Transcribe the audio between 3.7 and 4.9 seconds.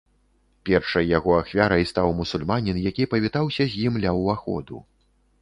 з ім ля ўваходу.